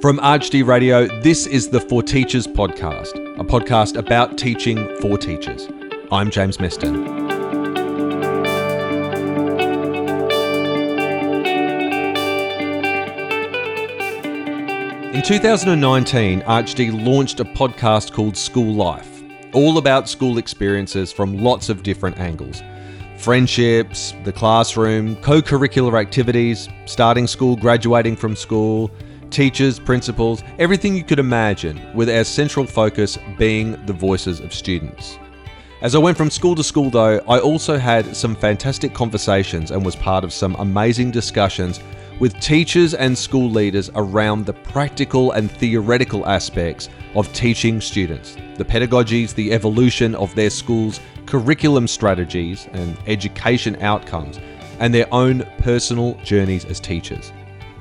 [0.00, 5.68] From ArchD Radio, this is the For Teachers podcast, a podcast about teaching for teachers.
[6.10, 7.06] I'm James Meston.
[15.12, 19.22] In 2019, ArchD launched a podcast called School Life,
[19.52, 22.62] all about school experiences from lots of different angles
[23.18, 28.90] friendships, the classroom, co curricular activities, starting school, graduating from school,
[29.30, 35.18] teachers, principals, everything you could imagine, with our central focus being the voices of students.
[35.82, 39.82] As I went from school to school, though, I also had some fantastic conversations and
[39.84, 41.80] was part of some amazing discussions
[42.18, 48.64] with teachers and school leaders around the practical and theoretical aspects of teaching students, the
[48.64, 54.38] pedagogies, the evolution of their school's curriculum strategies and education outcomes,
[54.80, 57.32] and their own personal journeys as teachers.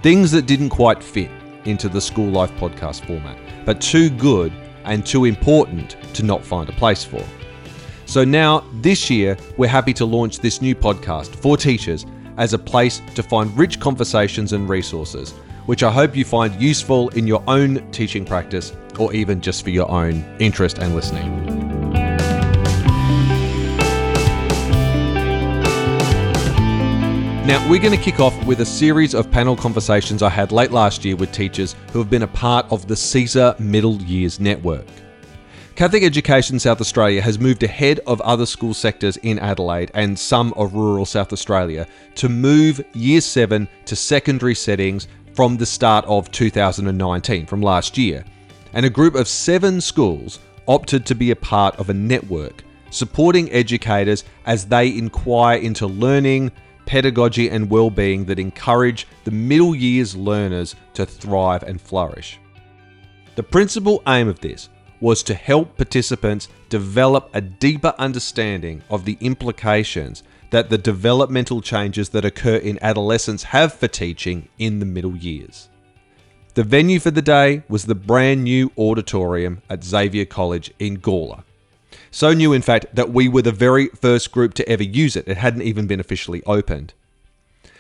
[0.02, 1.30] Things that didn't quite fit
[1.66, 4.54] into the School Life podcast format, but too good
[4.86, 7.22] and too important to not find a place for.
[8.06, 12.06] So now, this year, we're happy to launch this new podcast for teachers
[12.38, 15.32] as a place to find rich conversations and resources,
[15.66, 19.70] which I hope you find useful in your own teaching practice or even just for
[19.70, 21.69] your own interest and listening.
[27.50, 30.70] Now, we're going to kick off with a series of panel conversations I had late
[30.70, 34.86] last year with teachers who have been a part of the CESA Middle Years Network.
[35.74, 40.54] Catholic Education South Australia has moved ahead of other school sectors in Adelaide and some
[40.54, 46.30] of rural South Australia to move Year 7 to secondary settings from the start of
[46.30, 48.24] 2019, from last year.
[48.74, 53.52] And a group of seven schools opted to be a part of a network supporting
[53.52, 56.52] educators as they inquire into learning,
[56.90, 62.40] pedagogy, and well-being that encourage the middle years learners to thrive and flourish.
[63.36, 69.20] The principal aim of this was to help participants develop a deeper understanding of the
[69.22, 75.16] implications that the developmental changes that occur in adolescence have for teaching in the middle
[75.16, 75.70] years.
[76.56, 81.44] The venue for the day was the brand new auditorium at Xavier College in Gawler,
[82.12, 85.28] so new, in fact, that we were the very first group to ever use it.
[85.28, 86.94] It hadn't even been officially opened.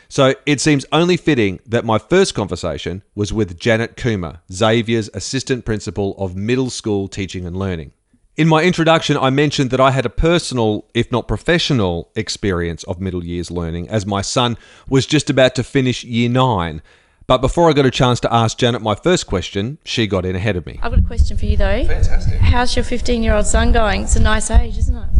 [0.07, 5.66] So it seems only fitting that my first conversation was with Janet Coomer, Xavier's assistant
[5.66, 7.91] principal of middle school teaching and learning.
[8.35, 13.00] In my introduction, I mentioned that I had a personal, if not professional, experience of
[13.00, 14.57] middle years learning as my son
[14.88, 16.81] was just about to finish year nine
[17.29, 20.35] but before I got a chance to ask Janet my first question, she got in
[20.35, 20.79] ahead of me.
[20.81, 21.85] I've got a question for you though.
[21.85, 22.40] Fantastic.
[22.40, 24.01] How's your 15 year old son going?
[24.01, 25.09] It's a nice age, isn't it?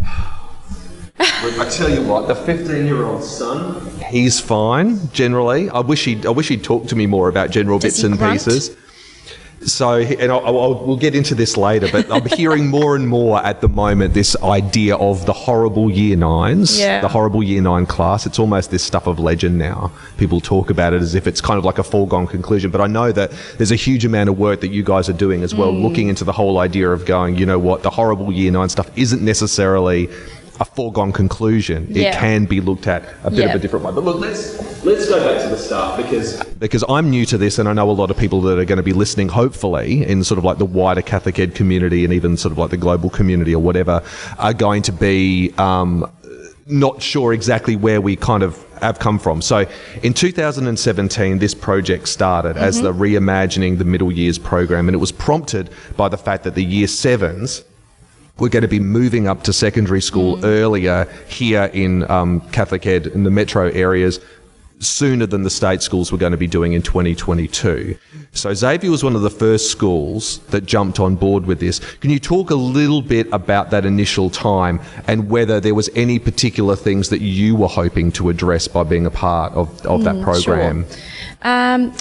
[1.20, 5.70] I tell you what, the 15-year-old son, he's fine generally.
[5.70, 8.06] I wish he, I wish he'd talk to me more about general Does bits he
[8.06, 8.32] and grunt?
[8.32, 8.76] pieces.
[9.62, 13.44] So, and I'll, I'll, we'll get into this later, but I'm hearing more and more
[13.44, 17.02] at the moment this idea of the horrible year nines, Yeah.
[17.02, 18.24] the horrible year nine class.
[18.24, 19.92] It's almost this stuff of legend now.
[20.16, 22.70] People talk about it as if it's kind of like a foregone conclusion.
[22.70, 25.42] But I know that there's a huge amount of work that you guys are doing
[25.42, 25.82] as well, Mm.
[25.82, 28.90] looking into the whole idea of going, you know what, the horrible year nine stuff
[28.96, 30.08] isn't necessarily
[30.60, 31.88] a foregone conclusion.
[31.96, 33.92] It can be looked at a bit of a different way.
[33.92, 37.58] But look, let's let's go back to the start because because I'm new to this,
[37.58, 40.22] and I know a lot of people that are going to be listening, hopefully, in
[40.22, 43.08] sort of like the wider Catholic Ed community and even sort of like the global
[43.08, 44.02] community or whatever,
[44.38, 45.52] are going to be.
[45.56, 46.10] Um,
[46.66, 49.42] not sure exactly where we kind of have come from.
[49.42, 49.66] So
[50.04, 55.10] in 2017, this project started as the Reimagining the Middle Years program, and it was
[55.10, 57.64] prompted by the fact that the year sevens
[58.40, 63.06] we're going to be moving up to secondary school earlier here in um, Catholic Ed
[63.08, 64.20] in the metro areas
[64.80, 67.96] sooner than the state schools were going to be doing in 2022.
[68.32, 71.80] So Xavier was one of the first schools that jumped on board with this.
[71.96, 76.18] Can you talk a little bit about that initial time and whether there was any
[76.18, 80.22] particular things that you were hoping to address by being a part of, of that
[80.22, 80.86] program?
[81.42, 81.92] Um,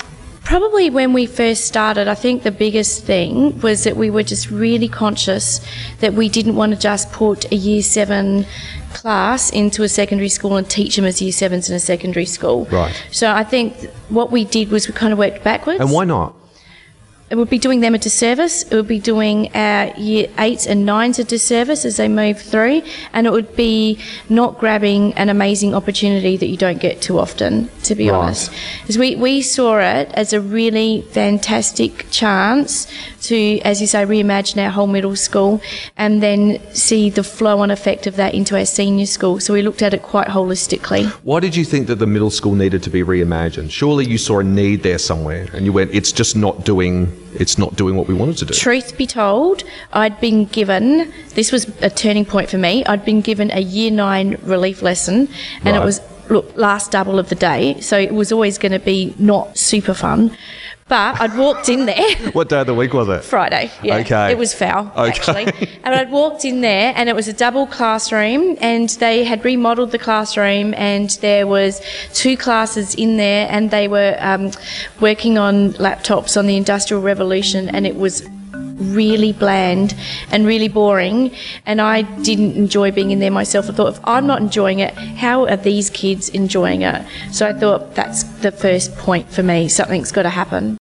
[0.49, 4.49] probably when we first started, I think the biggest thing was that we were just
[4.49, 5.61] really conscious
[5.99, 8.47] that we didn't want to just put a year seven
[8.91, 12.65] class into a secondary school and teach them as year sevens in a secondary school.
[12.71, 12.91] Right.
[13.11, 13.75] So I think
[14.09, 15.81] what we did was we kind of worked backwards.
[15.81, 16.33] And why not?
[17.29, 18.63] It would be doing them a disservice.
[18.63, 22.81] It would be doing our year eights and nines a disservice as they move through,
[23.13, 23.99] and it would be
[24.29, 28.17] not grabbing an amazing opportunity that you don't get too often, to be Right.
[28.17, 28.51] honest.
[28.81, 32.87] Because we, we saw it as a really fantastic chance
[33.23, 35.61] to, as you say, reimagine our whole middle school
[35.97, 39.39] and then see the flow on effect of that into our senior school.
[39.39, 41.05] So we looked at it quite holistically.
[41.23, 43.69] Why did you think that the middle school needed to be reimagined?
[43.71, 47.11] Surely you saw a need there somewhere, and you went, "It's just not doing.
[47.35, 49.63] It's not doing what we wanted to do." Truth be told,
[49.93, 53.91] I'd been given, this was a turning point for me, I'd been given a year
[53.91, 55.29] nine relief lesson
[55.63, 58.79] and it was, look, last double of the day, so it was always going to
[58.79, 60.35] be not super fun.
[60.89, 62.15] But I'd walked in there.
[62.33, 63.23] What day of the week was it?
[63.23, 63.69] Friday.
[63.83, 63.97] Yeah.
[63.97, 64.31] Okay.
[64.31, 65.09] It was foul, Okay.
[65.09, 65.43] actually.
[65.83, 69.91] And I'd walked in there and it was a double classroom and they had remodeled
[69.91, 71.81] the classroom and there was
[72.13, 74.51] two classes in there and they were um,
[74.99, 78.27] working on laptops on the Industrial Revolution and it was
[78.79, 79.93] really bland
[80.31, 81.31] and really boring
[81.65, 83.69] and I didn't enjoy being in there myself.
[83.69, 87.05] I thought if I'm not enjoying it, how are these kids enjoying it?
[87.31, 89.67] So I thought that's the first point for me.
[89.67, 90.77] Something's got to happen.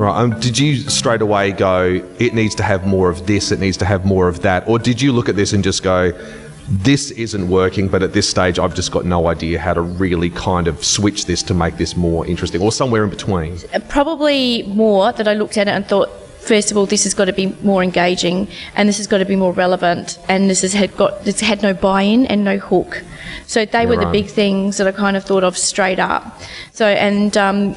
[0.00, 0.16] Right.
[0.16, 3.76] Um, did you straight away go, it needs to have more of this, it needs
[3.76, 4.66] to have more of that?
[4.66, 6.12] Or did you look at this and just go,
[6.70, 10.30] this isn't working, but at this stage, I've just got no idea how to really
[10.30, 13.58] kind of switch this to make this more interesting, or somewhere in between?
[13.88, 16.08] probably more that I looked at it and thought,
[16.40, 19.24] first of all, this has got to be more engaging, and this has got to
[19.24, 23.02] be more relevant, and this has had got this had no buy-in and no hook.
[23.46, 24.12] So they were the Right.
[24.12, 26.40] big things that I kind of thought of straight up.
[26.72, 27.36] So and.
[27.36, 27.76] Um,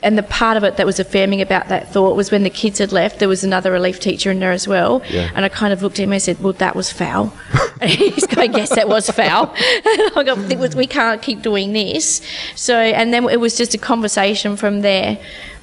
[0.00, 2.78] and the part of it that was affirming about that thought was when the kids
[2.78, 5.02] had left, there was another relief teacher in there as well.
[5.10, 5.28] Yeah.
[5.34, 7.32] And I kind of looked at him and said, Well, that was foul.
[7.80, 9.52] and he's going, Yes, that was foul.
[9.58, 12.22] I go, "It was- We can't keep doing this.
[12.54, 15.18] So, and then it was just a conversation from there,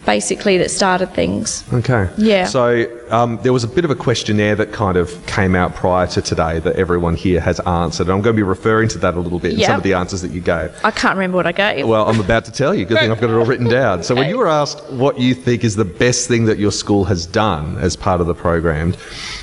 [0.05, 1.63] basically, that started things.
[1.73, 2.09] Okay.
[2.17, 2.45] Yeah.
[2.45, 6.07] So um, there was a bit of a questionnaire that kind of came out prior
[6.07, 8.03] to today that everyone here has answered.
[8.07, 9.93] And I'm going to be referring to that a little bit in some of the
[9.93, 10.73] answers that you gave.
[10.83, 11.87] I can't remember what I gave.
[11.87, 12.85] Well, I'm about to tell you.
[12.85, 14.03] Good thing I've got it all written down.
[14.03, 17.05] So, when you were asked what you think is the best thing that your school
[17.05, 18.95] has done as part of the program,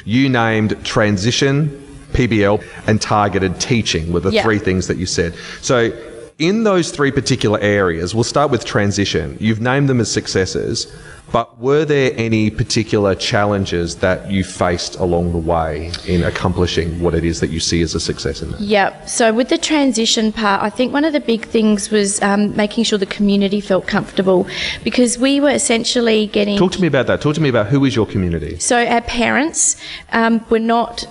[0.04, 1.68] you named transition,
[2.12, 5.34] PBL, and targeted teaching were the three things that you said.
[5.60, 5.90] So,
[6.42, 9.36] in those three particular areas, we'll start with transition.
[9.38, 10.92] You've named them as successes,
[11.30, 17.14] but were there any particular challenges that you faced along the way in accomplishing what
[17.14, 18.60] it is that you see as a success in that?
[18.60, 19.08] Yep.
[19.08, 22.84] So with the transition part, I think one of the big things was um, making
[22.84, 24.46] sure the community felt comfortable
[24.82, 26.58] because we were essentially getting.
[26.58, 27.20] Talk to me about that.
[27.20, 28.58] Talk to me about who is your community.
[28.58, 29.76] So our parents
[30.10, 31.06] um, were not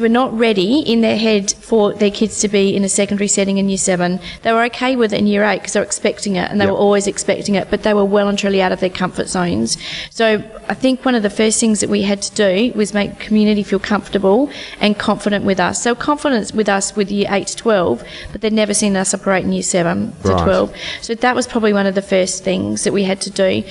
[0.00, 3.58] were not ready in their head for their kids to be in a secondary setting
[3.58, 4.18] in year seven.
[4.40, 6.64] They were okay with it in year eight because they were expecting it and they
[6.64, 6.72] Yep.
[6.72, 9.76] were always expecting it, but they were well and truly out of their comfort zones.
[10.08, 13.18] So I think one of the first things that we had to do was make
[13.18, 14.48] community feel comfortable
[14.80, 15.82] and confident with us.
[15.82, 18.02] So confidence with us with year eight to 12,
[18.32, 20.42] but they'd never seen us operate in year seven to Right.
[20.42, 20.72] 12.
[21.02, 23.62] So that was probably one of the first things that we had to do.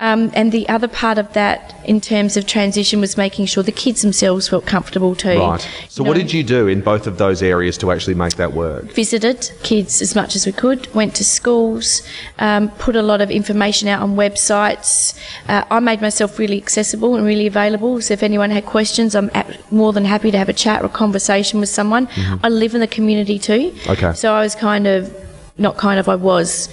[0.00, 3.72] Um, and the other part of that, in terms of transition, was making sure the
[3.72, 5.38] kids themselves felt comfortable too.
[5.38, 5.65] Right.
[5.88, 8.52] So, what know, did you do in both of those areas to actually make that
[8.52, 8.84] work?
[8.92, 12.02] Visited kids as much as we could, went to schools,
[12.38, 15.18] um, put a lot of information out on websites.
[15.48, 18.00] Uh, I made myself really accessible and really available.
[18.00, 19.30] So if anyone had questions, I'm
[19.70, 22.08] more than happy to have a chat or a conversation with someone.
[22.42, 23.74] I live in the community too.
[23.88, 24.12] Okay.
[24.12, 25.14] So I was kind of,
[25.58, 26.68] not kind of, I was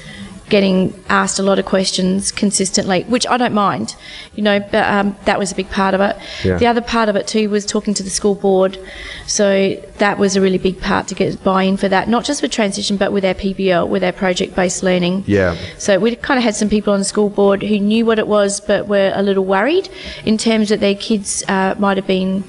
[0.54, 3.96] getting asked a lot of questions consistently, which I don't mind,
[4.36, 6.16] you know, but um, that was a big part of it.
[6.44, 6.60] Yeah.
[6.60, 8.78] The other part of it too was talking to the school board.
[9.26, 12.52] So that was a really big part to get buy-in for that, not just with
[12.52, 15.24] transition, but with our PBL, with our project-based learning.
[15.26, 15.58] Yeah.
[15.80, 18.28] So we kind of had some people on the school board who knew what it
[18.28, 19.90] was, but were a little worried
[20.24, 22.44] in terms that their kids uh, might have been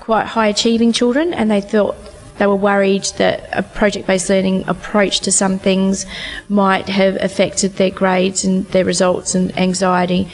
[0.00, 1.96] quite high achieving children, and they thought
[2.38, 6.06] they were worried that a project based learning approach to some things
[6.48, 10.28] might have affected their grades and their results and anxiety.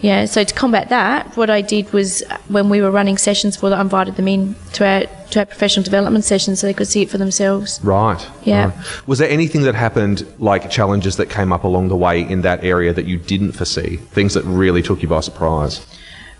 [0.00, 3.70] Yeah, so to combat that, what I did was when we were running sessions for
[3.70, 6.88] them, I invited them in to our, to our professional development sessions so they could
[6.88, 7.80] see it for themselves.
[7.82, 8.24] Right.
[8.44, 8.66] Yeah.
[8.66, 9.08] right.
[9.08, 12.64] Was there anything that happened, like challenges that came up along the way in that
[12.64, 13.96] area that you didn't foresee?
[13.96, 15.86] Things that really took you by surprise?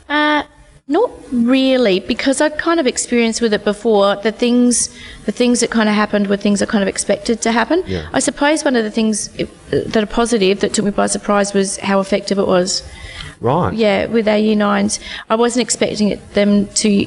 [0.09, 0.43] Uh,
[0.90, 4.16] not really, because I'd kind of experienced with it before.
[4.16, 4.88] The things,
[5.25, 7.85] the things that kind of happened were things I kind of expected to happen.
[7.87, 8.09] Yeah.
[8.12, 9.28] I suppose one of the things
[9.70, 12.82] that are positive that took me by surprise was how effective it was.
[13.40, 13.73] Right.
[13.73, 14.99] Yeah, with our year nines,
[15.30, 17.06] I wasn't expecting it, them to.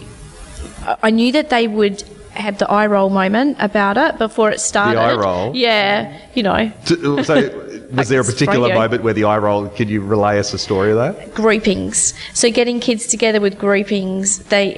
[0.88, 4.60] I- I knew that they would have the eye roll moment about it before it
[4.60, 4.98] started.
[4.98, 5.56] The eye roll?
[5.56, 7.63] Yeah, you know, So,
[7.94, 8.82] was there a particular radio.
[8.82, 9.68] moment where the eye roll?
[9.68, 11.34] Could you relay us a story of that?
[11.34, 12.14] groupings.
[12.34, 14.76] So getting kids together with groupings, they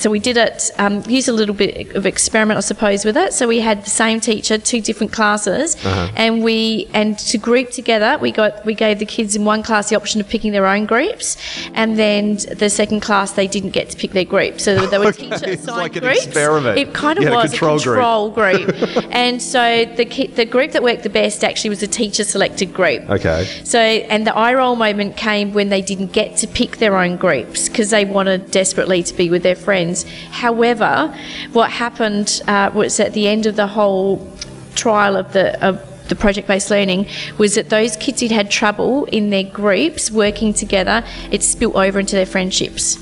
[0.00, 0.70] so we did it.
[0.78, 3.32] Um, used a little bit of experiment, I suppose, with it.
[3.34, 8.16] So we had the same teacher, two different classes, and we and to group together,
[8.20, 10.86] we got we gave the kids in one class the option of picking their own
[10.86, 11.36] groups,
[11.74, 14.58] and then the second class they didn't get to pick their group.
[14.60, 16.24] So they were Okay, teacher it's assigned like an groups.
[16.24, 16.78] experiment.
[16.78, 17.94] It kind of had a was control a group.
[17.96, 21.86] control group, and so the ki- the group that worked the best actually was a
[21.88, 23.02] teacher selected group.
[23.10, 23.44] Okay.
[23.64, 27.16] So, and the eye roll moment came when they didn't get to pick their own
[27.16, 29.89] groups because they wanted desperately to be with their friends.
[30.30, 31.14] However,
[31.52, 34.26] what happened uh, was at the end of the whole
[34.74, 37.06] trial of the of the project-based learning
[37.38, 42.00] was that those kids who'd had trouble in their groups working together, it spilt over
[42.00, 42.98] into their friendships.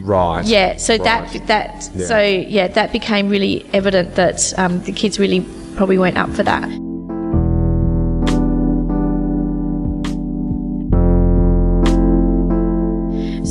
[0.00, 0.44] Right.
[0.44, 1.04] Yeah, so Right.
[1.04, 2.06] that that Yeah.
[2.06, 5.40] so yeah, that became really evident that um, the kids really
[5.76, 6.68] probably weren't up for that.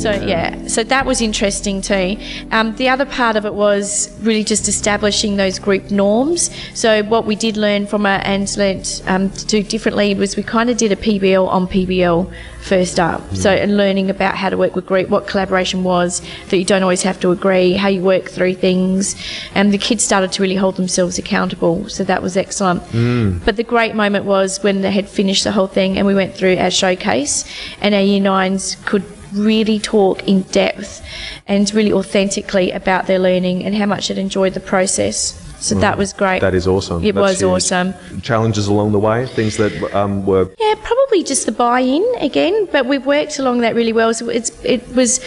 [0.04, 2.18] So yeah, so that was interesting too.
[2.50, 6.50] Um, the other part of it was really just establishing those group norms.
[6.74, 10.42] So what we did learn from it and learnt um, to do differently was we
[10.42, 12.30] kind of did a PBL on PBL
[12.60, 13.22] first up.
[13.34, 16.20] So and learning about how to work with group, what collaboration was,
[16.50, 19.16] that you don't always have to agree, how you work through things,
[19.54, 21.88] and the kids started to really hold themselves accountable.
[21.88, 22.82] So that was excellent.
[23.42, 26.34] But the great moment was when they had finished the whole thing and we went
[26.34, 27.46] through our showcase,
[27.80, 29.02] and our year nines could
[29.34, 31.04] really talk in depth
[31.46, 35.43] and really authentically about their learning and how much it enjoyed the process.
[35.64, 36.40] So that was great.
[36.40, 37.02] That is awesome.
[37.02, 37.50] It That's was huge.
[37.50, 37.94] awesome.
[38.20, 42.84] Challenges along the way, things that um, were Yeah, probably just the buy-in again, but
[42.86, 44.12] we've worked along that really well.
[44.12, 45.20] So it's it was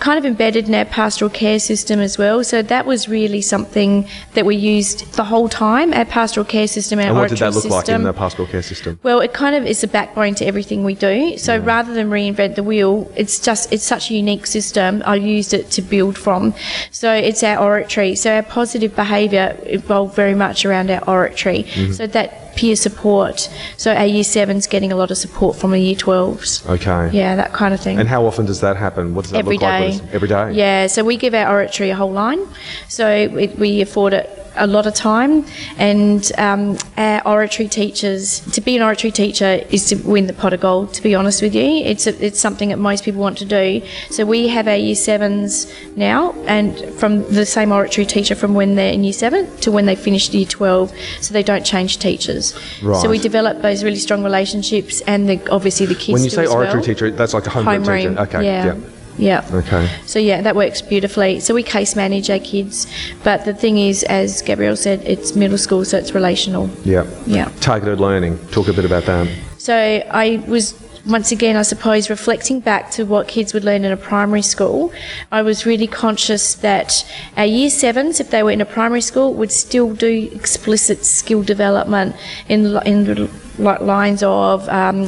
[0.00, 2.42] kind of embedded in our pastoral care system as well.
[2.42, 5.92] So that was really something that we used the whole time.
[5.94, 8.02] Our pastoral care system, our And what did that look like in system.
[8.02, 8.98] the pastoral care system?
[9.02, 11.38] Well, it kind of is the backbone to everything we do.
[11.38, 15.02] So rather than reinvent the wheel, it's just it's such a unique system.
[15.06, 16.52] I used it to build from.
[16.90, 18.16] So it's our oratory.
[18.16, 21.64] So our positive behaviour evolved very much around our oratory.
[21.64, 21.92] Mm-hmm.
[21.92, 23.50] So that peer support.
[23.76, 26.64] So our year sevens getting a lot of support from the year twelves.
[26.68, 27.10] Okay.
[27.12, 27.98] Yeah, that kind of thing.
[27.98, 29.14] And how often does that happen?
[29.14, 29.80] What does that Every look like?
[29.80, 29.98] day.
[29.98, 30.52] What is- Every day.
[30.52, 32.40] Yeah, so we give our oratory a whole line.
[32.88, 35.44] So we, we afford it a lot of time.
[35.78, 40.52] And um, our oratory teachers, to be an oratory teacher is to win the pot
[40.52, 41.62] of gold, to be honest with you.
[41.62, 43.82] It's, a, it's something that most people want to do.
[44.10, 48.74] So we have our year sevens now, and from the same oratory teacher from when
[48.74, 52.54] they're in year seven to when they finish year 12, so they don't change teachers.
[52.82, 53.00] Right.
[53.00, 56.46] So we develop those really strong relationships, and the, obviously the kids When you say
[56.46, 56.82] oratory well.
[56.84, 58.20] teacher, that's like a homeroom, Homeroom, teacher.
[58.20, 58.44] Okay.
[58.44, 58.74] yeah.
[58.74, 58.90] Yeah.
[59.16, 59.48] Yeah.
[59.52, 59.88] Okay.
[60.06, 61.40] So yeah, that works beautifully.
[61.40, 62.86] So we case manage our kids,
[63.22, 66.68] but the thing is, as Gabrielle said, it's middle school, so it's relational.
[66.84, 67.06] Yeah.
[67.26, 67.50] Yeah.
[67.60, 68.38] Targeted learning.
[68.48, 69.28] Talk a bit about that.
[69.58, 70.74] So I was
[71.06, 74.92] once again, I suppose, reflecting back to what kids would learn in a primary school.
[75.30, 77.04] I was really conscious that
[77.36, 81.42] our year sevens, if they were in a primary school, would still do explicit skill
[81.42, 82.16] development
[82.48, 85.06] in in lines of um,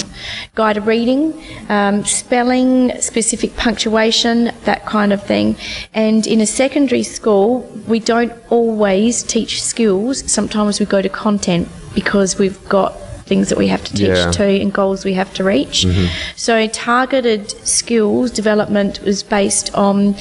[0.54, 5.56] guided reading, um, spelling, specific punctuation, that kind of thing.
[5.94, 10.30] And in a secondary school, we don't always teach skills.
[10.30, 12.94] Sometimes we go to content because we've got
[13.26, 14.30] things that we have to teach Yeah.
[14.30, 15.87] to and goals we have to reach.
[16.37, 20.14] So targeted skills development was based on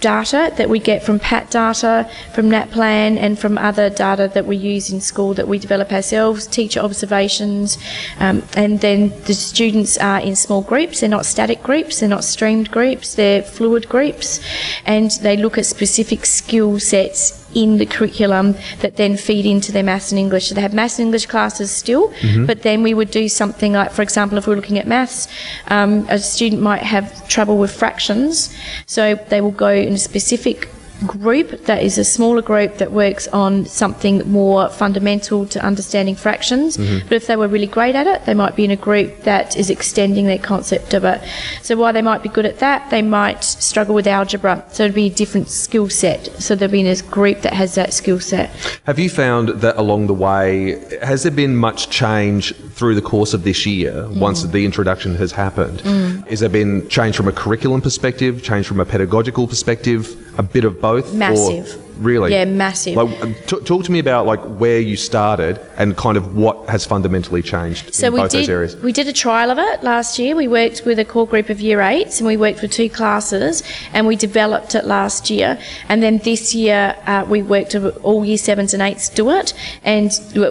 [0.00, 4.56] data that we get from PAT data, from NAPLAN, and from other data that we
[4.56, 7.78] use in school that we develop ourselves, teacher observations,
[8.20, 11.00] um, and then the students are in small groups.
[11.00, 14.40] They're not static groups, they're not streamed groups, they're fluid groups,
[14.86, 19.82] and they look at specific skill sets in the curriculum that then feed into their
[19.82, 20.48] maths and English.
[20.48, 22.12] So they have maths and English classes still,
[22.46, 25.28] but then we would do something like, for example, if we're looking at maths,
[25.68, 28.54] um, a student might have trouble with fractions,
[28.86, 30.68] so they will go in a specific
[31.06, 36.76] group that is a smaller group that works on something more fundamental to understanding fractions.
[36.76, 39.56] But if they were really great at it, they might be in a group that
[39.56, 41.20] is extending their concept of it.
[41.62, 44.64] So while they might be good at that, they might struggle with algebra.
[44.72, 46.26] So it'd be a different skill set.
[46.42, 48.50] So they'll be in a group that has that skill set.
[48.84, 53.34] Have you found that along the way, has there been much change through the course
[53.34, 54.18] of this year Mm.
[54.18, 55.80] once the introduction has happened?
[56.28, 60.64] Has there been change from a curriculum perspective, change from a pedagogical perspective, a bit
[60.64, 61.12] of both?
[61.12, 61.87] Massive.
[61.98, 62.32] Really?
[62.32, 62.96] Yeah, massive.
[62.96, 66.68] Like, um, t- talk to me about like where you started and kind of what
[66.68, 68.76] has fundamentally changed So in we both those did areas.
[68.76, 70.34] we did a trial of it last year.
[70.36, 73.62] We worked with a core group of year eights, and we worked with two classes,
[73.92, 75.58] and we developed it last year.
[75.88, 79.54] And then this year uh, we worked with all year sevens and eights do it,
[79.84, 80.10] and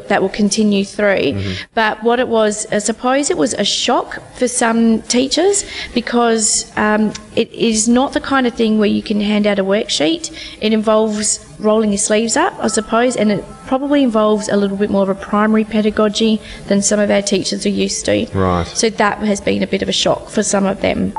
[0.09, 1.07] that will continue through.
[1.33, 1.63] Mm-hmm.
[1.73, 7.13] But what it was, I suppose, it was a shock for some teachers because um,
[7.35, 10.31] it is not the kind of thing where you can hand out a worksheet.
[10.61, 14.89] It involves rolling your sleeves up, I suppose, and it probably involves a little bit
[14.89, 18.27] more of a primary pedagogy than some of our teachers are used to.
[18.33, 18.67] Right.
[18.67, 21.13] So that has been a bit of a shock for some of them.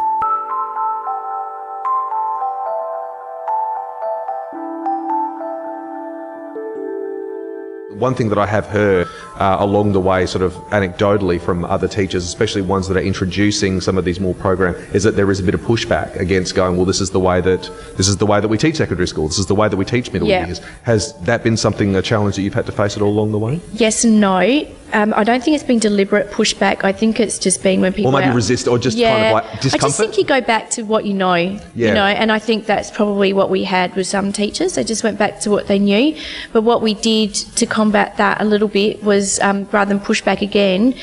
[7.99, 11.89] One thing that I have heard uh, along the way, sort of anecdotally from other
[11.89, 15.41] teachers, especially ones that are introducing some of these more program, is that there is
[15.41, 18.27] a bit of pushback against going, well, this is the way that this is the
[18.27, 19.29] way that we teach secondary school.
[19.29, 20.47] This is the way that we teach middle Yeah.
[20.47, 20.61] years.
[20.83, 23.39] Has that been something a challenge that you've had to face at all along the
[23.39, 24.67] way, Yes and no.
[24.95, 26.83] Um, I don't think it's been deliberate pushback.
[26.83, 29.33] I think it's just been when people or maybe resist, or just yeah, kind of
[29.35, 29.85] like discomfort.
[29.85, 31.59] I just think you go back to what you know, Yeah.
[31.75, 34.73] you know, and I think that's probably what we had with some teachers.
[34.77, 36.17] They just went back to what they knew.
[36.55, 40.23] But what we did to combat that a little bit was um, rather than push
[40.23, 40.95] back again,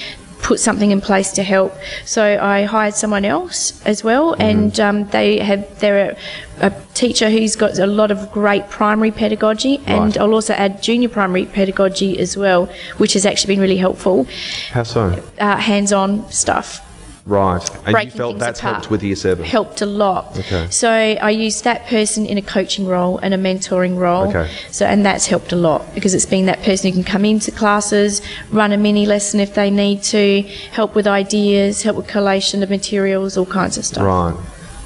[0.42, 1.74] put something in place to help.
[2.06, 2.22] So
[2.56, 4.42] I hired someone else as well, Mm-hmm.
[4.50, 6.02] and um, they have they're
[6.62, 10.18] a, a teacher who's got a lot of great primary pedagogy, and Right.
[10.20, 14.28] I'll also add junior primary pedagogy as well, which has actually been really helpful.
[14.72, 15.02] How so?
[15.40, 16.82] Uh, hands-on stuff
[17.26, 17.88] Right.
[17.88, 18.76] And you felt things that's apart.
[18.76, 19.46] helped with year seven?
[19.46, 20.38] helped a lot.
[20.38, 20.68] Okay.
[20.70, 24.28] So I used that person in a coaching role and a mentoring role.
[24.30, 24.52] Okay.
[24.70, 27.52] So and that's helped a lot because it's been that person who can come into
[27.52, 32.62] classes, run a mini lesson if they need to, help with ideas, help with collation
[32.62, 34.04] of materials, all kinds of stuff.
[34.04, 34.36] Right.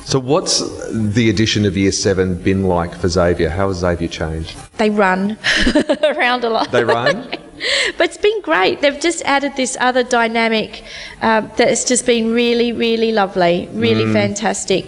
[0.05, 3.49] So, what's the addition of year seven been like for Xavier?
[3.49, 4.57] How has Xavier changed?
[4.77, 5.37] They run
[6.03, 6.71] around a lot.
[6.71, 7.31] They run?
[7.97, 8.81] But it's been great.
[8.81, 10.83] They've just added this other dynamic
[11.21, 14.13] um, that's just been really, really lovely, really Mm.
[14.13, 14.85] fantastic.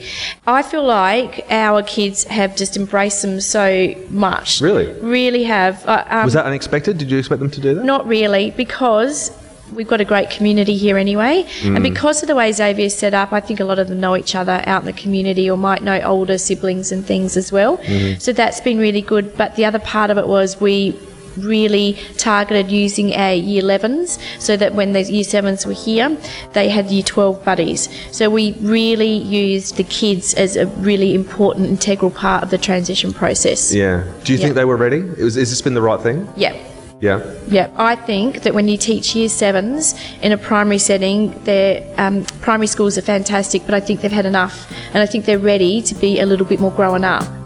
[0.48, 4.62] I feel like our kids have just embraced them so much.
[4.62, 4.88] Really?
[5.02, 5.86] Really have.
[5.88, 6.98] Uh, um, Was that unexpected?
[6.98, 7.84] Did you expect them to do that?
[7.86, 9.32] not really, because
[9.74, 11.46] we've got a great community here anyway.
[11.62, 11.76] Mm.
[11.76, 14.18] And because of the way Xavier's set up, I think a lot of them know
[14.18, 17.78] each other out in the community or might know older siblings and things as well.
[17.78, 18.20] Mm-hmm.
[18.20, 19.36] So that's been really good.
[19.38, 21.00] But the other part of it was we
[21.38, 26.16] really targeted using our year 11s so that when the year 7s were here
[26.54, 31.68] they had year 12 buddies so we really used the kids as a really important
[31.68, 34.04] integral part of the transition process Yeah.
[34.24, 34.98] Do you think they were ready?
[34.98, 36.28] It was, has this been the right thing?
[36.36, 36.56] yeah
[37.02, 37.20] Yeah.
[37.48, 42.24] Yeah, I think that when you teach year sevens in a primary setting, their um,
[42.42, 45.82] primary schools are fantastic, but I think they've had enough, and I think they're ready
[45.82, 47.41] to be a little bit more grown up.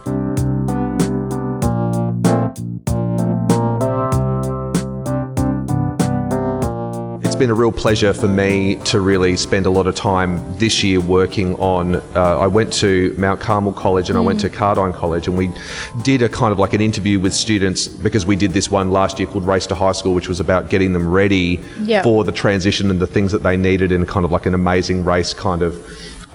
[7.45, 10.99] Been a real pleasure for me to really spend a lot of time this year
[10.99, 11.97] working on.
[12.15, 15.51] Uh, I went to Mount Carmel College and I went to Cardijn College, and we
[16.01, 19.19] did a kind of like an interview with students because we did this one last
[19.19, 22.01] year called Race to High School, which was about getting them ready Yeah.
[22.01, 25.05] for the transition and the things that they needed in kind of like an amazing
[25.05, 25.75] race kind of.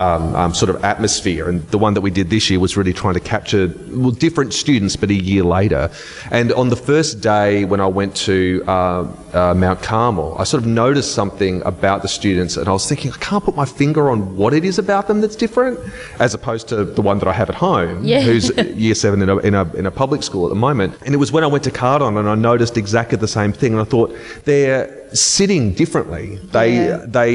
[0.01, 2.95] Um, um, sort of atmosphere, and the one that we did this year was really
[2.95, 5.91] trying to capture well different students, but a year later.
[6.31, 10.63] And on the first day when I went to uh, uh, Mount Carmel, I sort
[10.63, 14.09] of noticed something about the students, and I was thinking I can't put my finger
[14.11, 15.79] on what it is about them that's different,
[16.19, 18.23] as opposed to the one that I have at home, Yeah.
[18.23, 20.95] who's year seven in a, in a in a public school at the moment.
[21.05, 23.73] And it was when I went to Cardijn and I noticed exactly the same thing,
[23.75, 26.39] and I thought they're sitting differently.
[26.53, 27.05] They Yeah.
[27.07, 27.33] they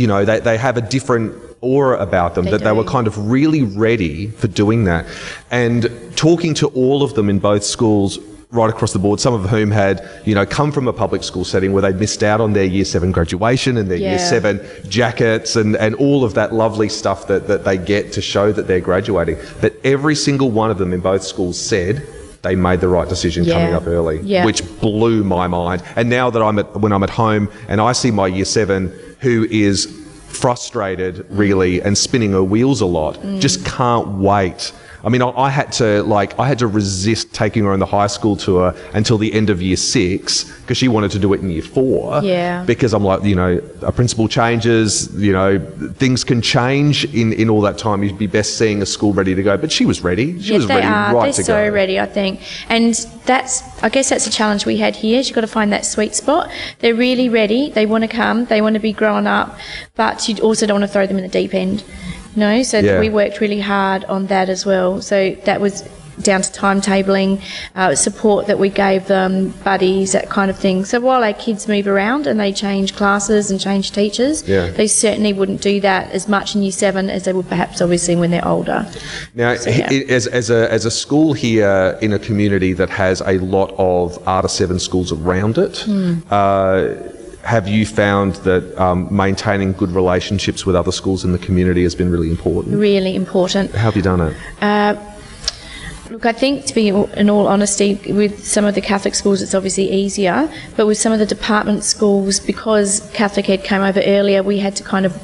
[0.00, 3.06] you know they, they have a different aura about them They that they were kind
[3.06, 5.06] of really ready for doing that
[5.50, 8.18] and talking to all of them in both schools
[8.50, 11.44] right across the board some of whom had you know come from a public school
[11.44, 15.54] setting where they'd missed out on their year 7 graduation and their year 7 jackets
[15.54, 18.80] and, and all of that lovely stuff that, that they get to show that they're
[18.80, 22.04] graduating but every single one of them in both schools said
[22.42, 23.52] they made the right decision Yeah.
[23.54, 24.46] coming up early Yeah.
[24.46, 25.82] which blew my mind.
[25.94, 28.90] And now that I'm at when I'm at home and I see my year seven
[29.20, 29.86] who is
[30.30, 33.40] frustrated really and spinning her wheels a lot, mm.
[33.40, 34.72] just can't wait.
[35.02, 37.86] I mean, I, I had to like I had to resist taking her on the
[37.86, 41.40] high school tour until the end of year six because she wanted to do it
[41.40, 42.22] in year four.
[42.22, 42.64] Yeah.
[42.64, 45.58] Because I'm like, you know, a principal changes, you know,
[45.94, 48.02] things can change in in all that time.
[48.02, 49.56] You'd be best seeing a school ready to go.
[49.56, 50.40] But she was ready.
[50.40, 51.14] She yeah, was they ready, are.
[51.14, 51.74] right They're to so go.
[51.74, 52.40] ready, I think.
[52.68, 55.20] And that's, I guess that's a challenge we had here.
[55.20, 56.50] You've got to find that sweet spot.
[56.80, 57.70] They're really ready.
[57.70, 58.44] They want to come.
[58.46, 59.58] They want to be growing up,
[59.94, 61.84] but you also don't want to throw them in the deep end.
[62.36, 63.00] Know, so Yeah.
[63.00, 65.00] we worked really hard on that as well.
[65.02, 65.82] So that was
[66.22, 67.40] down to timetabling,
[67.74, 70.84] uh, support that we gave them, buddies, that kind of thing.
[70.84, 74.68] So while our kids move around and they change classes and change teachers, Yeah.
[74.70, 78.16] they certainly wouldn't do that as much in year seven as they would perhaps obviously
[78.16, 78.84] when they're older.
[79.34, 79.88] Now, yeah.
[79.90, 83.74] i- as, as, a, as a school here in a community that has a lot
[83.78, 86.14] of R7 schools around it, Hmm.
[86.30, 86.84] uh,
[87.42, 91.94] have you found that um, maintaining good relationships with other schools in the community has
[91.94, 92.76] been really important?
[92.76, 93.72] Really important.
[93.72, 94.36] How have you done it?
[96.10, 99.54] Look, I think to be in all honesty, with some of the Catholic schools, it's
[99.54, 104.42] obviously easier, but with some of the department schools, because Catholic Ed came over earlier,
[104.42, 105.16] we had to kind of.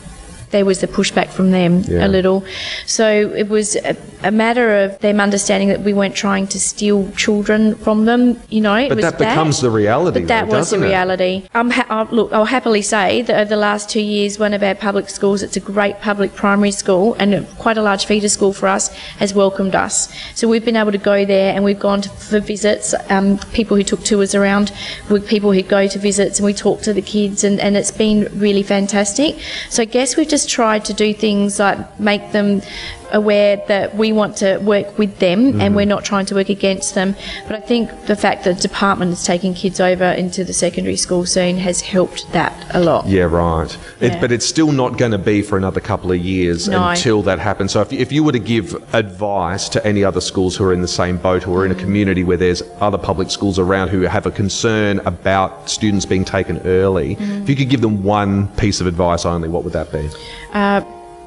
[0.56, 2.06] There was the pushback from them Yeah.
[2.06, 2.38] a little.
[2.86, 3.06] So
[3.42, 7.74] it was a, a matter of them understanding that we weren't trying to steal children
[7.84, 8.74] from them, you know.
[8.76, 11.34] It But was that becomes the reality, But that though, was the reality.
[11.54, 14.62] I'm ha- I'll, look, I'll happily say that over the last two years, one of
[14.62, 18.52] our public schools, it's a great public primary school and quite a large feeder school
[18.60, 18.88] for us,
[19.22, 19.96] has welcomed us.
[20.34, 22.94] So we've been able to go there and we've gone to, for visits.
[23.10, 24.72] Um, people who took tours around
[25.10, 27.90] with people who go to visits and we talk to the kids and, and it's
[27.90, 29.36] been really fantastic.
[29.68, 32.62] So I guess we've just tried to do things like make them
[33.12, 35.74] aware that we want to work with them and mm-hmm.
[35.74, 37.14] we're not trying to work against them.
[37.46, 40.96] But I think the fact that the department is taking kids over into the secondary
[40.96, 43.06] school scene has helped that a lot.
[43.06, 43.76] Yeah, right.
[44.00, 46.90] It, but it's still not going to be for another couple of years No.
[46.90, 47.72] until that happens.
[47.72, 50.82] So if, if you were to give advice to any other schools who are in
[50.82, 51.80] the same boat who are in a mm.
[51.80, 56.58] community where there's other public schools around who have a concern about students being taken
[56.66, 57.42] early, mm.
[57.42, 60.08] if you could give them one piece of advice only, what would that be?
[60.52, 60.80] Uh,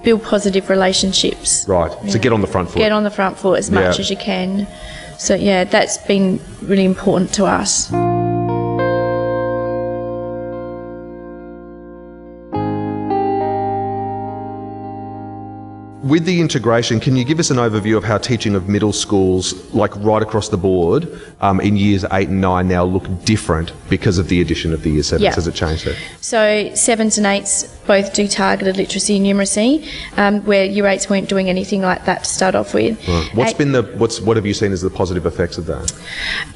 [0.03, 1.67] build positive relationships.
[1.67, 1.91] Right.
[2.09, 2.79] So get on the front foot.
[2.79, 4.01] Get on the front foot as much Yeah.
[4.01, 4.67] as you can.
[5.17, 7.91] So yeah, that's been really important to us.
[16.09, 19.53] With the integration, can you give us an overview of how teaching of middle schools,
[19.75, 21.07] like right across the board,
[21.39, 24.89] um, in years eight and nine now look different because of the addition of the
[24.89, 25.23] year sevens?
[25.25, 25.35] Yeah.
[25.35, 25.95] Has it changed it?
[26.19, 31.29] So sevens and eights both do targeted literacy and numeracy, um, where year eights weren't
[31.29, 32.97] doing anything like that to start off with.
[33.35, 35.93] What's Eight- been the what's what have you seen as the positive effects of that?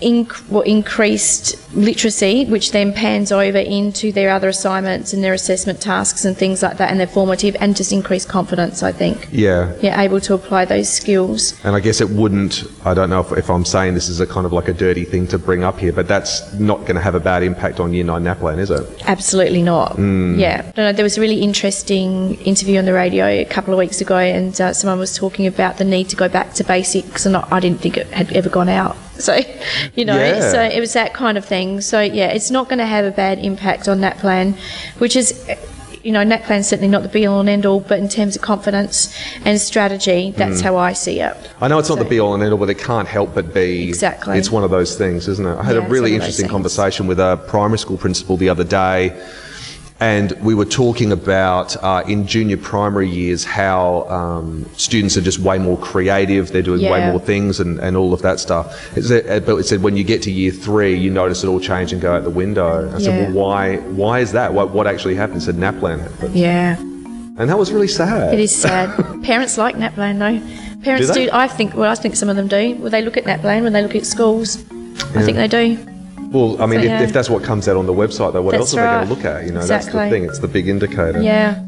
[0.01, 5.79] inc- well, increased literacy, which then pans over into their other assignments and their assessment
[5.79, 8.81] tasks and things like that, and their formative, and just increased confidence.
[8.81, 9.27] I think.
[9.31, 9.42] Yeah.
[9.81, 11.53] Yeah, able to apply those skills.
[11.63, 14.27] And I guess it wouldn't, I don't know if, if I'm saying this is a
[14.27, 17.01] kind of like a dirty thing to bring up here, but that's not going to
[17.01, 18.83] have a bad impact on Year 9 NAPLAN, is it?
[19.05, 19.93] Absolutely not.
[19.95, 20.39] Hmm.
[20.39, 20.71] Yeah.
[20.77, 24.01] No, no, there was a really interesting interview on the radio a couple of weeks
[24.01, 27.35] ago, and uh, someone was talking about the need to go back to basics, and
[27.37, 28.95] I I didn't think it had ever gone out.
[29.13, 29.37] So,
[29.95, 30.51] you know, Yeah.
[30.51, 31.81] so it was that kind of thing.
[31.81, 34.55] So, yeah, it's not going to have a bad impact on NAPLAN,
[34.97, 35.47] which is.
[36.03, 38.41] You know, NAPLAN's certainly not the be all and end all, but in terms of
[38.41, 40.65] confidence and strategy, that's Hmm.
[40.65, 41.33] how I see it.
[41.61, 43.53] I know it's not the be all and end all, but it can't help but
[43.53, 43.87] be.
[43.87, 44.37] Exactly.
[44.37, 45.55] It's one of those things, isn't it?
[45.57, 48.35] I had Yeah, a really one of those interesting conversation with a primary school principal
[48.35, 49.13] the other day,
[50.03, 55.39] and we were talking about uh, in junior primary years how um, students are just
[55.39, 58.65] way more creative, they're doing way more things, and, and all of that stuff.
[58.97, 61.93] Uh, but it said when you get to year three, you notice it all change
[61.93, 62.93] and go out the window.
[62.93, 63.77] I said, well, why?
[64.01, 64.53] Why is that?
[64.53, 65.37] What, what actually happened?
[65.37, 66.75] It said NAPLAN happened, Yeah.
[66.77, 68.33] and that was really sad.
[68.33, 68.89] It is sad.
[69.23, 70.37] Parents like NAPLAN though.
[70.83, 72.75] Parents Do do, I think, well, I think some of them do.
[72.75, 74.57] Well, they look at NAPLAN when they look at schools.
[75.15, 75.92] I think they do.
[76.33, 77.03] Well, I mean, So, if, yeah.
[77.03, 79.07] if that's what comes out on the website, though, what else That's are they going
[79.07, 79.45] to look at?
[79.45, 80.25] You know, that's the thing.
[80.25, 81.21] It's the big indicator.
[81.21, 81.63] Yeah.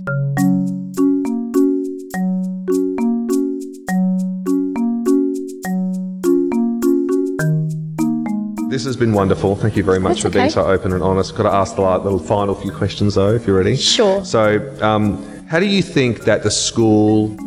[8.71, 9.55] This has been wonderful.
[9.55, 11.35] Thank you very much That's for being so open and honest.
[11.35, 13.75] Got to ask the little final few questions, though, if you're ready.
[13.77, 14.25] Sure.
[14.25, 17.37] So, um, how do you think that the school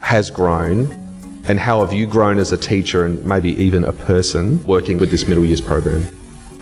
[0.00, 0.90] has grown,
[1.46, 5.12] and how have you grown as a teacher and maybe even a person working with
[5.12, 6.04] this middle years program?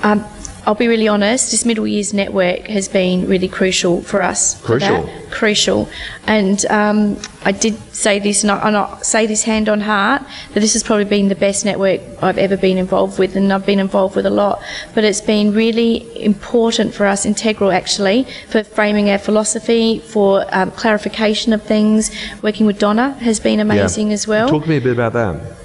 [0.03, 0.25] Um,
[0.65, 4.63] I'll be really honest, this middle years network has been really crucial for us.
[4.63, 5.03] Crucial?
[5.03, 5.31] that.
[5.33, 5.89] Crucial.
[6.29, 10.23] And um, I did say this, and I, and I say this hand on heart,
[10.55, 13.67] that this has probably been the best network I've ever been involved with, and I've
[13.67, 14.63] been involved with a lot.
[14.95, 20.71] But it's been really important for us, integral actually, for framing our philosophy, for um,
[20.71, 22.13] clarification of things.
[22.41, 24.49] Working with Donna has been amazing as well.
[24.49, 25.57] Talk to me a bit about that.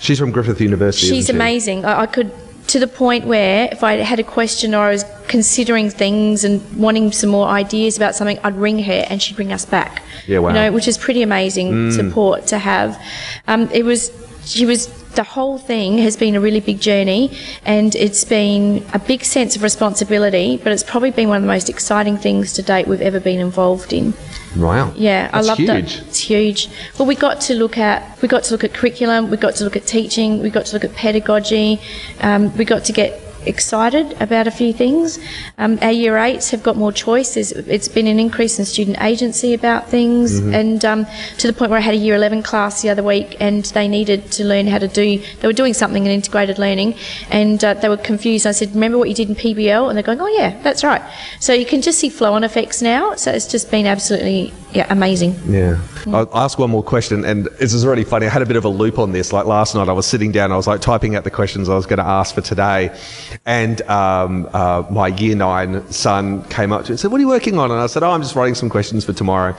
[0.00, 1.06] She's from Griffith University.
[1.08, 1.32] She's she?
[1.32, 1.86] amazing.
[1.86, 2.30] I, I could,
[2.74, 6.60] to the point where if I had a question or I was considering things and
[6.76, 10.02] wanting some more ideas about something, I'd ring her and she'd bring us back.
[10.26, 10.50] Yeah, wow.
[10.50, 10.54] Mm.
[10.54, 13.00] You know, which is pretty amazing support to have.
[13.46, 14.10] Um, it was.
[14.44, 17.30] She was the whole thing has been a really big journey
[17.64, 21.48] and it's been a big sense of responsibility, but it's probably been one of the
[21.48, 24.12] most exciting things to date we've ever been involved in.
[24.56, 24.92] Wow.
[24.96, 25.68] Yeah, That's I love huge.
[25.68, 26.06] that.
[26.06, 26.68] It's huge.
[26.98, 29.64] Well, we got to look at we got to look at curriculum, we got to
[29.64, 31.80] look at teaching, we got to look at pedagogy,
[32.20, 35.18] um, we got to get excited about a few things.
[35.58, 37.34] Um, our year eights have got more choice.
[37.34, 41.06] There's, it's been an increase in student agency about things, and um,
[41.38, 43.88] to the point where I had a year 11 class the other week, and they
[43.88, 45.22] needed to learn how to do.
[45.40, 46.94] They were doing something in integrated learning,
[47.30, 48.46] and uh, they were confused.
[48.46, 51.02] I said, "Remember what you did in PBL?" And they're going, "Oh yeah, that's right."
[51.40, 53.14] So you can just see flow-on effects now.
[53.14, 55.34] So it's just been absolutely yeah amazing.
[55.46, 55.80] Yeah.
[56.06, 58.26] I'll ask one more question, and this is really funny.
[58.26, 59.32] I had a bit of a loop on this.
[59.32, 61.74] Like last night, I was sitting down, I was like typing out the questions I
[61.74, 62.94] was going to ask for today,
[63.46, 67.22] and um, uh, my year nine son came up to me and said, "What are
[67.22, 69.56] you working on?" And I said, "Oh, I'm just writing some questions for tomorrow."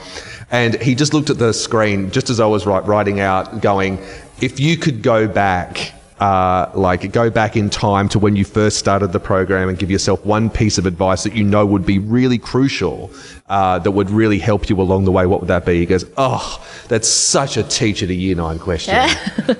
[0.50, 3.98] And he just looked at the screen just as I was writing out, going,
[4.40, 8.78] "If you could go back." Uh, like go back in time to when you first
[8.78, 11.98] started the program and give yourself one piece of advice that you know would be
[11.98, 13.10] really crucial
[13.48, 15.78] uh, that would really help you along the way, what would that be?
[15.78, 19.08] He goes, Oh, that's such a teacher to year nine question.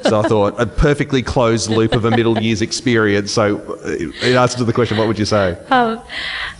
[0.03, 3.31] so I thought, a perfectly closed loop of a middle years experience.
[3.31, 5.57] So, uh, in answer to the question, what would you say?
[5.71, 6.01] Um,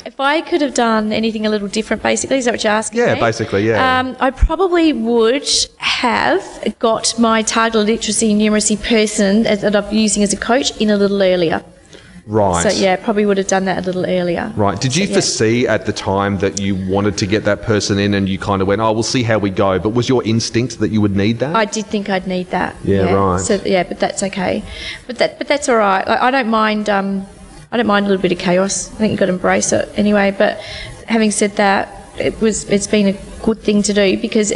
[0.05, 3.01] if I could have done anything a little different, basically, is that what you're asking?
[3.01, 3.21] Yeah, me?
[3.21, 3.99] basically, yeah.
[3.99, 10.22] Um, I probably would have got my target literacy and numeracy person as- that Using
[10.22, 11.62] as a coach in a little earlier.
[12.27, 12.62] Right.
[12.62, 14.53] So yeah, probably would have done that a little earlier.
[14.57, 14.81] Right.
[14.81, 15.14] Did you So, yeah.
[15.14, 18.61] foresee at the time that you wanted to get that person in and you kind
[18.61, 19.79] of went, oh, we'll see how we go?
[19.79, 21.55] But was your instinct that you would need that?
[21.55, 22.75] I did think I'd need that.
[22.83, 23.40] Yeah, right.
[23.40, 24.64] So yeah, but that's okay.
[25.07, 26.07] But that but that's all right.
[26.07, 26.90] I don't mind.
[26.90, 27.27] Um,
[27.70, 28.92] I don't mind a little bit of chaos.
[28.94, 30.35] I think you've got to embrace it anyway.
[30.37, 30.59] But
[31.07, 34.53] having said that, it was it's been a good thing to do because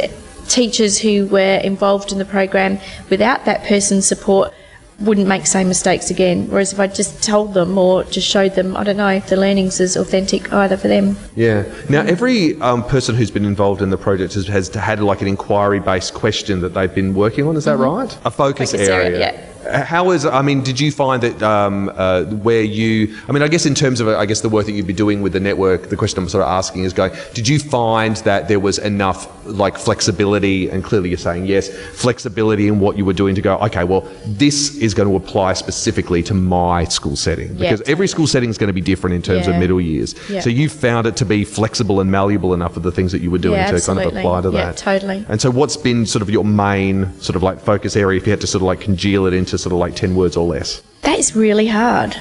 [0.49, 4.53] teachers who were involved in the program without that person's support
[4.99, 6.47] wouldn't make same mistakes again.
[6.49, 9.35] Whereas if I just told them or just showed them, I don't know if the
[9.37, 11.17] learning's as authentic either for them.
[11.35, 11.63] Yeah.
[11.89, 15.27] Now, every um, person who's been involved in the project has, has had like an
[15.27, 17.55] inquiry-based question that they've been working on.
[17.55, 18.15] Is that right?
[18.25, 18.77] A focus, Mm-hmm.
[18.77, 19.19] Focus area, area.
[19.19, 19.50] yeah.
[19.69, 20.25] How is?
[20.25, 23.15] I mean, did you find that um, uh, where you?
[23.27, 25.21] I mean, I guess in terms of, I guess the work that you'd be doing
[25.21, 27.11] with the network, the question I'm sort of asking is going.
[27.33, 32.67] Did you find that there was enough like flexibility, and clearly you're saying yes, flexibility
[32.67, 33.57] in what you were doing to go.
[33.57, 38.07] Okay, well, this is going to apply specifically to my school setting Yeah, because every
[38.07, 40.15] school setting is going to be different in terms of middle years.
[40.29, 40.41] Yeah.
[40.41, 43.31] So you found it to be flexible and malleable enough of the things that you
[43.31, 44.77] were doing Yeah, to kind of apply to Yeah, that.
[44.77, 45.25] totally.
[45.27, 48.31] And so what's been sort of your main sort of like focus area if you
[48.31, 50.81] had to sort of like congeal it into sort of like 10 words or less?
[51.01, 52.15] That is really hard.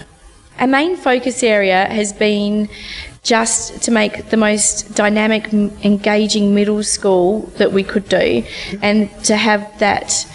[0.59, 2.69] Our main focus area has been
[3.23, 8.45] just to make the most dynamic, engaging middle school that we could do
[8.83, 10.27] and to have that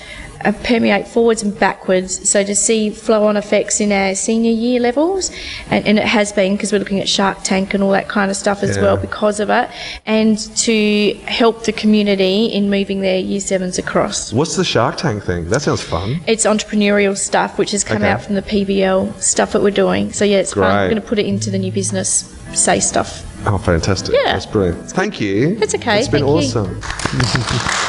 [0.45, 2.29] Uh, permeate forwards and backwards.
[2.29, 5.31] So to see flow on effects in our senior year levels,
[5.71, 8.29] and, and it has been because we're looking at Shark Tank and all that kind
[8.29, 8.83] of stuff as Yeah.
[8.83, 9.69] well because of it,
[10.05, 14.31] and to help the community in moving their year sevens across.
[14.31, 15.49] What's the Shark Tank thing?
[15.49, 16.19] That sounds fun.
[16.27, 18.09] It's entrepreneurial stuff, which has come Okay.
[18.11, 20.13] out from the PBL stuff that we're doing.
[20.13, 20.61] So yeah, it's fun.
[20.63, 20.71] Great.
[20.73, 23.23] I'm going to put it into the new business say stuff.
[23.47, 24.13] Oh, fantastic.
[24.15, 24.33] Yeah.
[24.33, 24.91] That's brilliant.
[24.91, 25.57] Thank you.
[25.61, 26.81] It's okay, It's been thank awesome.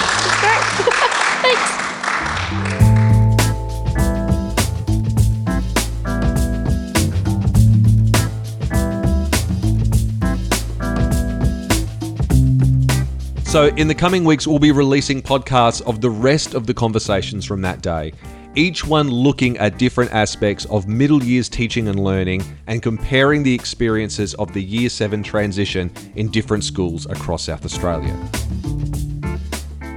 [13.54, 17.44] So, in the coming weeks, we'll be releasing podcasts of the rest of the conversations
[17.44, 18.12] from that day,
[18.56, 23.54] each one looking at different aspects of middle years teaching and learning and comparing the
[23.54, 28.12] experiences of the Year 7 transition in different schools across South Australia.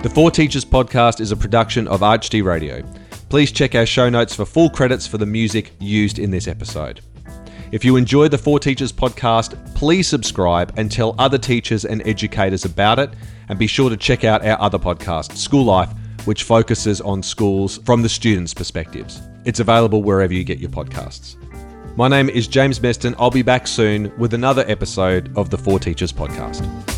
[0.04, 2.84] The For Teachers podcast is a production of ArchD Radio.
[3.30, 7.02] Please check our show notes for full credits for the music used in this episode.
[7.72, 12.64] If you enjoy the For Teachers podcast, please subscribe and tell other teachers and educators
[12.64, 13.10] about it.
[13.50, 15.90] And be sure to check out our other podcast, School Life,
[16.26, 19.22] which focuses on schools from the students' perspectives.
[19.46, 21.36] It's available wherever you get your podcasts.
[21.96, 23.16] My name is James Meston.
[23.18, 26.97] I'll be back soon with another episode of the For Teachers podcast.